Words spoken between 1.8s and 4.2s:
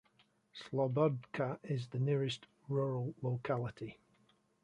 the nearest rural locality.